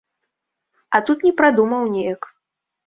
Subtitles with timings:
[0.95, 2.21] А тут не прадумаў неяк.